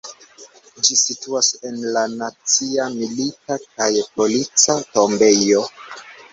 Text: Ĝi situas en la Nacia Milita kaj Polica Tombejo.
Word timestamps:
Ĝi 0.87 0.95
situas 1.01 1.49
en 1.73 1.77
la 1.97 2.03
Nacia 2.15 2.89
Milita 2.97 3.61
kaj 3.77 3.93
Polica 4.19 4.81
Tombejo. 4.99 5.67